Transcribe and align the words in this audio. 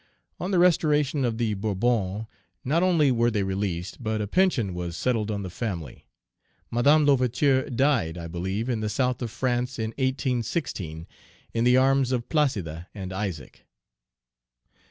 On 0.39 0.49
the 0.49 0.57
restoration 0.57 1.23
of 1.23 1.37
the 1.37 1.53
Bourbons, 1.53 2.25
not 2.65 2.81
only 2.81 3.11
were 3.11 3.29
they 3.29 3.43
released, 3.43 4.01
but 4.01 4.19
a 4.19 4.25
pension 4.25 4.73
was 4.73 4.97
settled 4.97 5.29
on 5.29 5.43
the 5.43 5.49
family. 5.51 6.07
Madame 6.71 7.05
L'Ouverture 7.05 7.69
died, 7.69 8.17
I 8.17 8.25
believe, 8.27 8.67
in 8.67 8.79
the 8.79 8.89
south 8.89 9.21
of 9.21 9.29
France, 9.29 9.77
in 9.77 9.91
1816, 9.99 11.05
in 11.53 11.63
the 11.65 11.77
arms 11.77 12.11
of 12.11 12.29
Placide 12.29 12.87
and 12.95 13.13
Isaac. 13.13 13.63